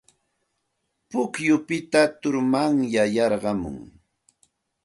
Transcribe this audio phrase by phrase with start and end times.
[1.09, 3.77] Pukyupita turmanyay yarqumun.